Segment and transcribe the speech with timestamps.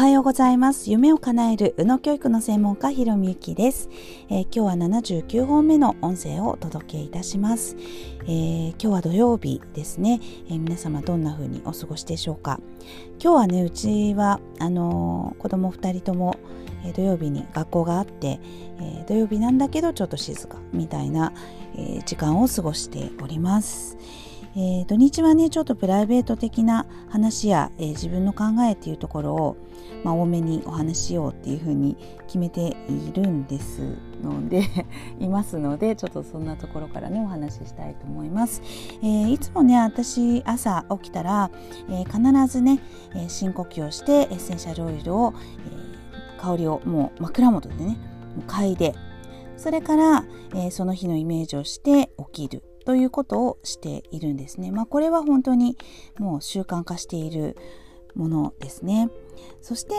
[0.00, 0.90] はようございます。
[0.90, 3.90] 夢を叶える宇野教育の専門家ひろみゆきです、
[4.30, 7.76] えー、今日は79本目の音声をお届けいたします。
[8.22, 10.18] えー、今日は土曜日ですね、
[10.48, 12.60] えー、皆様どんな風にお過ごしでしょうか。
[13.22, 16.38] 今日はねうちはあの子供2人とも、
[16.82, 18.40] え土曜日に学校があって、
[18.80, 21.34] え土曜日なんだけどちょっと静かみたいな、
[21.76, 23.98] え時間を過ごしております。
[24.56, 29.56] えー、土日はねちょっとプライベート的な話や、えー、自分の考えっていうところを、
[30.02, 31.96] まあ、多めにお話ししようっていうふうに
[32.26, 34.64] 決めているんですので
[35.20, 38.62] いますのでちょっとそんなところからねお話ししたいと思います。
[39.02, 41.50] えー、いつもね私朝起きたら、
[41.88, 42.80] え必ずね、
[43.14, 45.32] え深呼吸をしてエッセンシャルオイルを、
[46.36, 47.98] え香りをもう枕元でね
[48.46, 48.94] 嗅いで
[49.56, 50.24] それから、
[50.54, 54.72] えその日のイメージをして起きるということをしているんですね。
[54.72, 55.78] まあ、これは本当に
[56.18, 57.56] もう習慣化している
[58.16, 59.10] ものですね。
[59.62, 59.94] そして、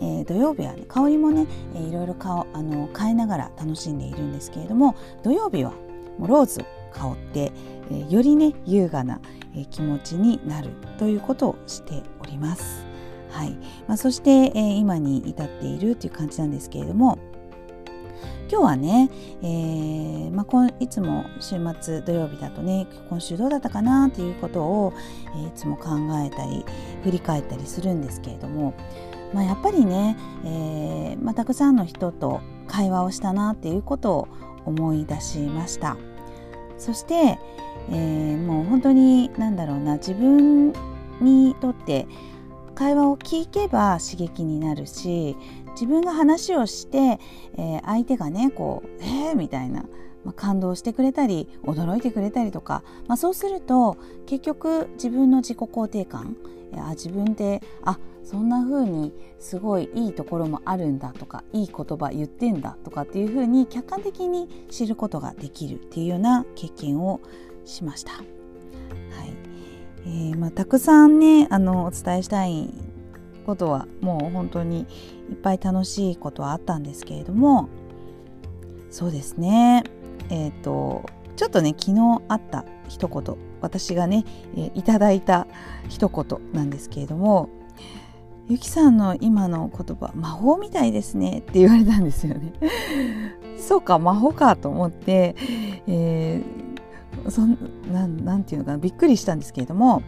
[0.00, 5.70] えー、土曜日は、ね、香りもね、えー、いろいろかあの変えながら楽しんでいるんですけれども土曜日は
[6.18, 7.52] もうローズ香って、
[7.92, 9.20] えー、よりね優雅な、
[9.54, 12.84] えー、気持ちになるということをしております。
[13.30, 13.52] はい
[13.86, 17.20] まあ、そして、えー、今に至っているという感じなんですけれども
[18.52, 19.08] 今日はね、
[19.42, 24.92] えーまあ、いつも週末土曜日だとね今週どうだったかなということを、
[25.48, 26.62] いつも考えたり
[27.02, 28.74] 振り返ったりするんですけれども、
[29.32, 34.28] まあ、やっぱりね、えーまあ、たくさんの人と会話をしたなっていうことを
[34.66, 35.96] 思い出しました。
[36.76, 37.38] そして、
[37.90, 40.74] えー、もう本当に何だろうな自分
[41.22, 42.06] にとって
[42.82, 45.36] 会話を聞けば刺激になるし
[45.74, 47.20] 自分が話をして、
[47.56, 49.84] えー、相手がねこう「えー!」みたいな、
[50.24, 56.36] まあ、感動してくれたり驚いてくれたりとか、まあ、そうすると結局自分の自己肯定感
[56.76, 67.20] あ自分であそんな風にすごいいいところもあるんだとかいい言葉言ってんだとかっていう風に客観的に知ることができるっていうような経験を
[67.64, 68.41] しました。
[70.04, 72.70] えーまあ、たくさんねあのお伝えしたい
[73.46, 74.86] ことはもう本当に
[75.30, 77.68] いっぱい楽しいことはあったんですけれども
[78.90, 79.84] そうですね。
[80.28, 84.24] えっ、ー、とちょっとね昨日あった一言私がね、
[84.54, 85.46] えー、いただいた
[85.88, 87.48] 一言なんですけれども
[88.48, 92.52] ゆきさんの今の言葉魔法みたいですねって言われたんですよね。
[93.56, 95.36] そうか魔法かと思って、
[95.86, 96.71] えー、
[97.28, 97.58] そん
[97.92, 100.02] なんていうのかなびっくりしたんですけれども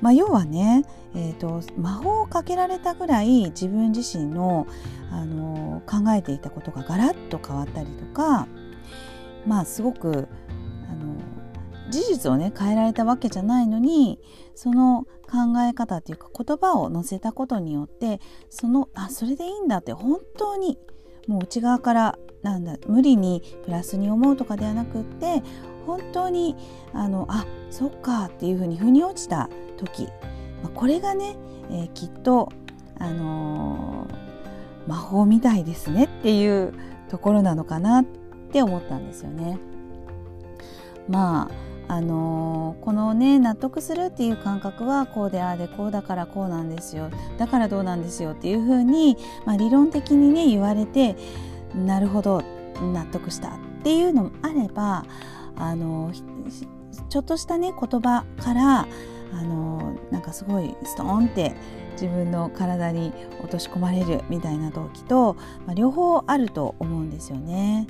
[0.00, 0.84] まあ、要はね、
[1.14, 4.66] えーと、魔法をかけられたぐらい自分自身の
[5.10, 8.46] あの考えていたことがガラッと変わったりとか
[9.46, 10.28] まあすごく
[10.86, 11.16] あの
[11.90, 14.20] 事実をね変えられたわけじゃないのに
[14.54, 18.20] その考え方っていうか言葉を載せたことによって
[18.50, 20.78] そのあそれでいいんだって本当に
[21.26, 25.42] もう内側からなんだ無理にプラスに思うとかではなくって
[25.88, 26.54] 本当に
[26.92, 30.08] あのあそっかっていうふうに腑に落ちた時、
[30.74, 31.34] これがね、
[31.70, 32.50] えー、きっと、
[32.98, 36.74] あのー、魔法みたいですねっていう
[37.08, 38.04] ところなのかなっ
[38.52, 39.58] て思ったんですよね。
[41.08, 41.48] ま
[41.88, 49.16] ああのー、このね納得するっていう感覚はこうでああでこうだからこうなんですよだからどうなんですよっていうふうに、
[49.46, 51.16] まあ、理論的にね言われて
[51.74, 52.42] なるほど
[52.92, 55.06] 納得したっていうのもあれば
[55.58, 56.12] あの
[57.08, 58.88] ちょっとしたね言葉から
[59.32, 61.54] あのなんかすごいストーンって
[61.92, 65.34] 自分の体に落とし込まれるみたいな動機と、
[65.66, 67.86] まあ、両方あると思うんですよね。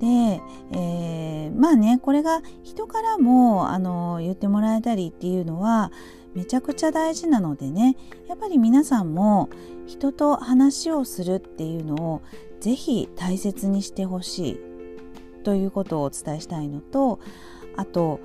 [0.00, 0.40] で、
[0.72, 5.92] えー、まあねこれが人からもあの言ってもらえたりっていうのは
[6.34, 7.96] めちゃくちゃ大事なのでね
[8.28, 9.48] やっぱり皆さんも
[9.86, 12.22] 人と話をするっていうのを
[12.60, 14.60] ぜひ大切にしてほしい
[15.42, 17.20] ということをお伝えしたいのと
[17.76, 18.20] あと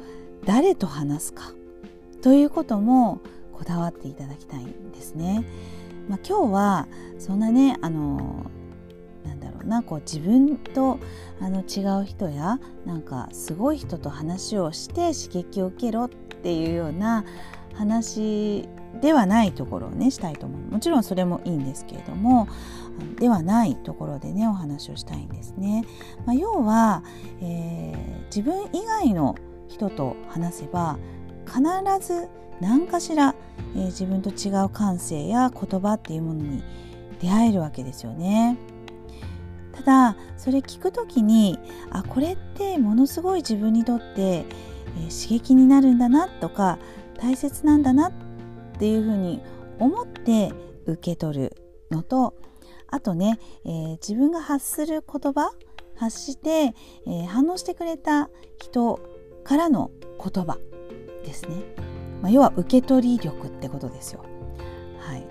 [0.45, 1.51] 誰と話すか
[2.21, 3.21] ということも
[3.53, 5.43] こだわっていただきたいんですね。
[6.07, 6.87] まあ、今日は
[7.19, 8.45] そんなねあの
[9.25, 10.99] なんだろうなこう自分と
[11.41, 17.25] あの違う人やなんかすごい人と話をして刺激を受けろっていうような
[17.73, 18.69] 話
[19.01, 22.47] ではないところをねしたいと思うもちろんそれもいいんですけれども
[23.19, 25.85] ではないところでねお話をしたいんですね。
[26.25, 27.03] まあ、要は、
[27.41, 29.35] えー、自分以外の
[29.67, 30.97] 人と話せば
[31.45, 31.61] 必
[32.05, 32.27] ず
[32.59, 33.35] 何かしら、
[33.75, 36.63] えー、自分と違う感性や言葉っていうものに
[37.21, 38.57] 出会えるわけですよね。
[39.73, 41.59] ただそれ聞く時に
[41.91, 46.79] あこれってものすごい自分にとって、えー、刺激になるんだなとか
[47.19, 48.26] 大切なんだなって
[48.77, 49.41] っていうふうに
[49.79, 50.53] 思って
[50.85, 51.57] 受け取る
[51.89, 52.35] のと
[52.87, 55.51] あとね、えー、自分が発する言葉
[55.95, 58.29] 発して、えー、反応してくれた
[58.61, 58.99] 人
[59.43, 59.89] からの
[60.23, 60.59] 言葉
[61.25, 61.55] ですね、
[62.21, 64.23] まあ、要は受け取り力ってことですよ。
[64.99, 65.25] はい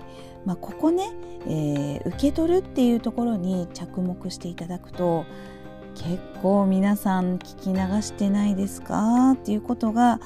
[0.45, 1.09] まあ、ここね、
[1.45, 5.25] えー、受け取るっていうところに着目していただくと
[5.95, 10.19] 結構皆さん聞き流してないですかっていうことが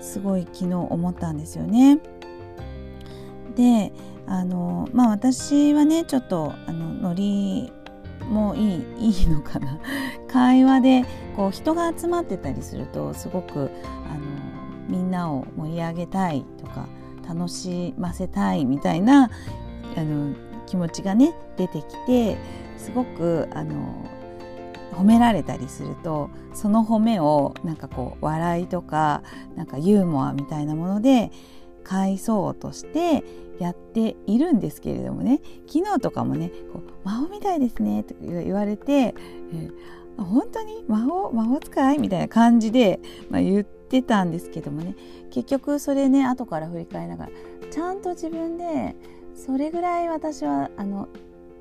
[0.00, 2.00] すごい昨日思ったんですよね。
[3.56, 3.92] で
[4.26, 7.72] あのまあ私はねちょっとあのノリ
[8.28, 9.78] もいいいいのかな。
[10.28, 11.04] 会話で
[11.36, 13.70] こう人が集まってたりするとすごく
[14.12, 14.20] あの
[14.88, 16.86] みんなを盛り上げたいとか
[17.26, 19.30] 楽しませたいみたいな
[19.96, 20.34] あの
[20.66, 22.36] 気持ちがね出てきて
[22.76, 23.74] すごくあの
[24.92, 29.22] 褒められたりするとその褒めをなんかこう笑いとか
[29.54, 31.30] なんかユーモアみたいなもので
[31.84, 33.24] 返そうとして
[33.58, 39.14] やっているんですけれどもね昨日とかもね「こう魔法みたいですね」と言われて
[39.54, 40.84] 「えー、本当に？
[40.88, 43.00] 魔法魔法使い?」みたいな感じで、
[43.30, 44.94] まあ、言ってたんですけどもね。
[45.30, 47.30] 結局それね後から振り返りながら
[47.70, 48.96] ちゃんと自分で
[49.34, 51.08] それぐらい私はあの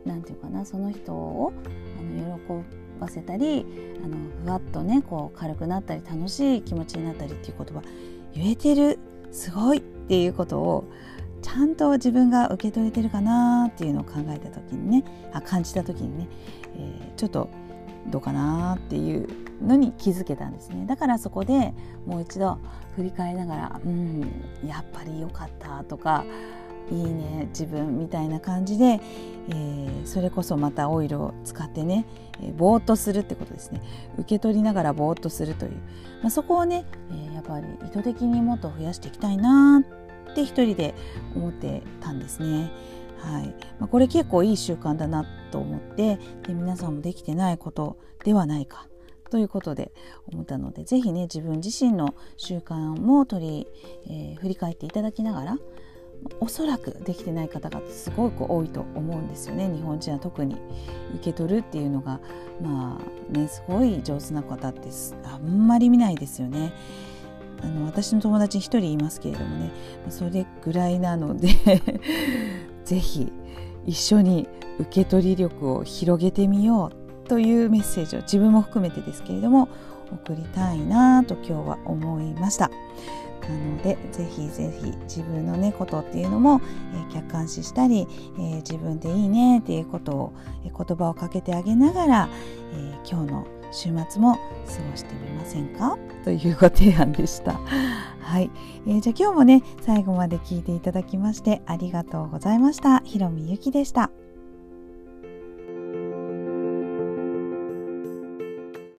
[0.05, 1.51] なんていうかなその人を
[1.99, 2.65] あの喜
[3.01, 3.65] ばせたり
[4.03, 4.15] あの
[4.45, 7.81] ふわっとねこう軽くなったり楽しい気持ちになったりっていう言葉
[8.33, 8.99] 言えてる。
[9.31, 9.79] すごい！
[9.79, 10.85] っていうことを
[11.45, 16.27] ちゃんと自分が受け取れてるかなっていうのを考えた時にねあ感じた時にね、
[16.75, 17.49] えー、ちょっと
[18.07, 19.29] どうかなっていう
[19.63, 20.87] のに気づけたんですね。
[20.87, 21.75] だからそこで
[22.07, 22.57] もう一度
[22.95, 24.21] 振り返りながらうん
[24.65, 26.25] やっぱり良かったとか
[26.91, 28.99] いいね自分みたいな感じで、
[29.49, 32.07] えー、それこそまたオイルを使ってね、
[32.41, 33.83] えー、ぼーっとするってことですね。
[34.17, 35.73] 受け取りながらぼーっとするという、
[36.23, 39.83] まあ、そこをね、えー、やっぱり意図的にもっと増やしていきたいな
[40.35, 40.93] って一人で
[41.33, 42.71] 思ってたんですね。
[43.19, 43.47] はい
[43.79, 48.87] まあ、これ結構いい習慣だなと思ってで皆さんもできてないことではないか
[49.31, 49.91] ということで
[50.31, 53.67] 思ったので是非ね自分自身の習慣も取り、
[54.05, 55.57] えー、振り返っていただきながら
[56.39, 60.57] おそらくできてない方がすごく多いと思うんですよね日本人は特に
[61.15, 62.19] 受け取るっていうのが
[62.61, 64.89] まあねすごい上手な方って
[65.23, 66.73] あんまり見ないですよね。
[67.61, 69.71] あの私の友達1人いますけれどもね
[70.09, 71.49] それぐらいなので
[72.85, 73.31] 是非
[73.85, 74.47] 一緒に
[74.79, 76.91] 受け取り力を広げてみよ
[77.25, 79.69] うというメッセージを自分も含めてですけれども
[80.11, 82.69] 送りたいなと今日は思いました。
[83.49, 86.61] なのでぜひぜひ自分のねことっていうのも、
[86.95, 90.33] えー、客観視したり、えー、自分でいいねっていうことを、
[90.65, 92.29] えー、言葉をかけてあげながら、
[92.73, 94.39] え今日の週末も過
[94.91, 95.97] ごしてみませんか？
[96.23, 97.53] というご提案でした。
[98.21, 98.49] はい、
[98.87, 102.99] えー、じゃあ今日もね最後まで聞いていただきましてありがとうございました。
[103.01, 104.09] ひろみゆきでした。